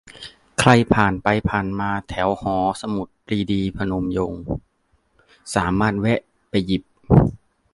[0.59, 4.43] ใครผ่านไปผ่านมาแถวหอสมุดปรีดี พนมยงค์
[5.55, 6.83] สามารถแวะไปหยิบ